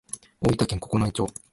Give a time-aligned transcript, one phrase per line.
[0.41, 1.27] 大分県九重町